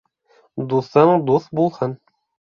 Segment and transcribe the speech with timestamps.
[0.71, 1.93] Дуҫың дуҫ булһын